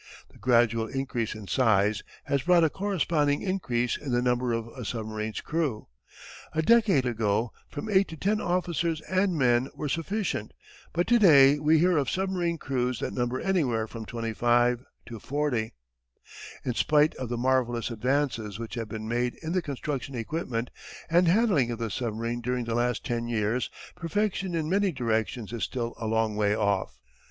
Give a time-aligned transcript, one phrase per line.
[0.29, 4.83] The gradual increase in size has brought a corresponding increase in the number of a
[4.83, 5.89] submarine's crew.
[6.53, 10.53] A decade ago from 8 to 10 officers and men were sufficient
[10.91, 15.71] but to day we hear of submarine crews that number anywhere from 25 to 40.
[16.65, 20.71] In spite of the marvellous advances which have been made in the construction, equipment,
[21.11, 25.63] and handling of the submarine during the last ten years, perfection in many directions is
[25.63, 26.99] still a long way off.